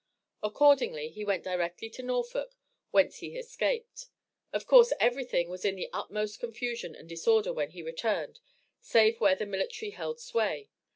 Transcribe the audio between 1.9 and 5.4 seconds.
to Norfolk, whence he escaped. Of course every